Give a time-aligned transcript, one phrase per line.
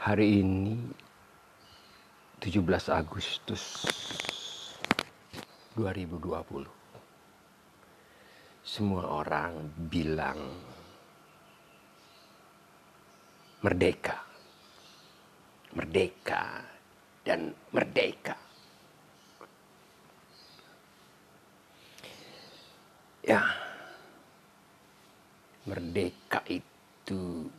[0.00, 0.80] Hari ini
[2.40, 2.56] 17
[2.88, 3.84] Agustus
[5.76, 6.64] 2020
[8.64, 9.60] Semua orang
[9.92, 10.40] bilang
[13.60, 14.24] merdeka
[15.76, 16.64] Merdeka
[17.20, 18.40] dan merdeka.
[23.20, 23.44] Ya
[25.68, 27.52] Merdeka itu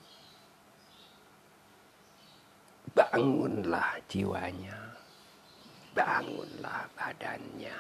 [3.12, 4.96] bangunlah jiwanya,
[5.92, 7.76] bangunlah badannya.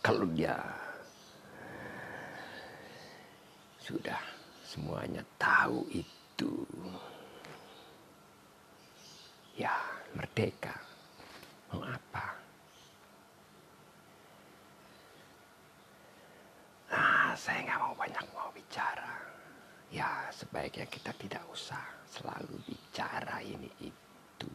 [0.00, 0.56] Kalau dia
[3.78, 4.18] sudah
[4.64, 6.64] semuanya tahu itu,
[9.60, 9.76] ya
[10.16, 10.81] merdeka.
[19.92, 24.52] Ya sebaiknya kita tidak usah selalu bicara ini itu.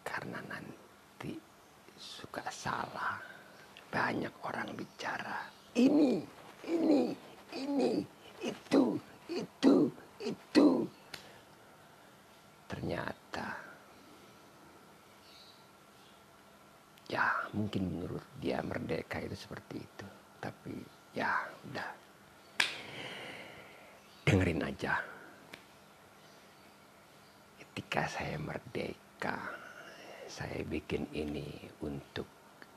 [0.00, 1.36] Karena nanti
[2.00, 3.20] suka salah.
[3.94, 5.46] Banyak orang bicara
[5.78, 6.18] ini,
[6.66, 7.14] ini,
[7.54, 8.02] ini,
[8.42, 8.98] itu,
[9.30, 9.86] itu,
[10.18, 10.68] itu.
[12.66, 13.54] Ternyata
[17.06, 20.06] ya mungkin menurut dia merdeka itu seperti itu.
[20.42, 20.74] Tapi
[21.14, 21.30] ya
[21.70, 21.90] udah.
[24.26, 24.98] Dengerin aja.
[27.62, 29.38] Ketika saya merdeka
[30.26, 32.26] saya bikin ini untuk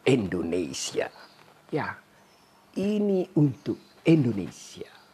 [0.06, 1.10] Indonesia.
[1.74, 1.98] Ya
[2.78, 5.07] ini untuk Indonesia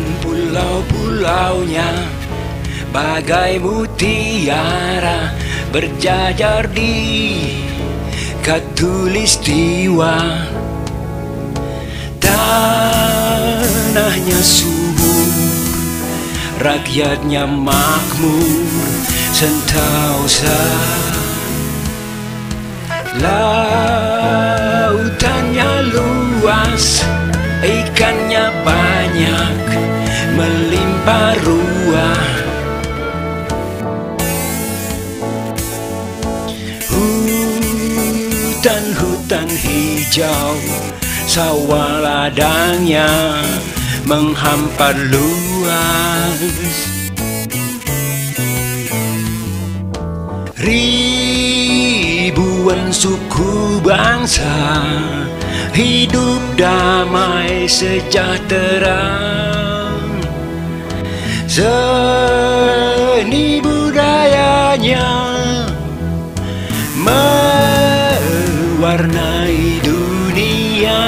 [0.00, 1.92] pulau-pulaunya
[2.92, 5.32] Bagai mutiara
[5.72, 7.36] berjajar di
[8.44, 10.44] katulistiwa
[12.20, 15.28] Tanahnya subur,
[16.60, 18.68] rakyatnya makmur
[19.32, 20.60] Sentausa
[23.20, 23.92] Lautannya
[25.92, 27.04] luas,
[27.60, 29.71] ikannya banyak
[31.06, 32.26] ruah
[38.62, 40.54] Hutan-hutan hijau
[41.26, 43.08] Sawah ladangnya
[44.06, 46.42] menghampar luas.
[50.62, 52.14] Ribuan
[52.92, 54.84] suku bangsa
[55.72, 59.00] Hidup damai sejahtera
[61.52, 65.04] Seni budayanya
[66.96, 68.16] Mewarnai
[69.84, 71.04] dunia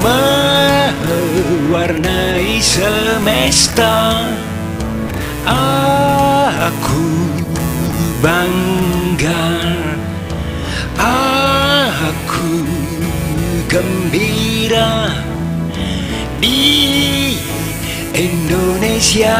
[0.00, 0.96] Mewarnai
[2.64, 4.24] semesta.
[5.44, 7.04] Aku
[8.24, 9.44] bangga
[10.96, 12.64] Aku
[13.68, 15.12] gembira
[16.40, 17.15] Di
[18.16, 19.36] Indonesia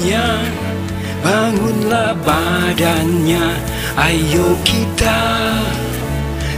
[0.00, 0.24] jiwanya
[1.20, 3.52] Bangunlah badannya.
[3.92, 5.20] Ayo kita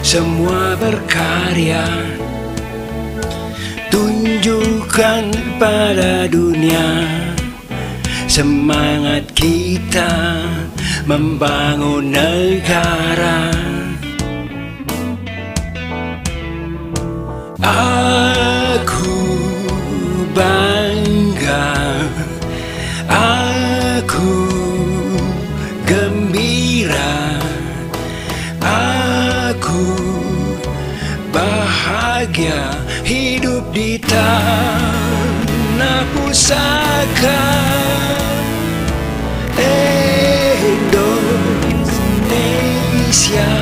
[0.07, 1.83] semua berkarya.
[3.91, 7.11] Tunjukkan pada dunia
[8.31, 10.41] Semangat kita
[11.11, 13.51] membangun negara
[36.13, 37.41] pusaka
[43.13, 43.62] Indonesia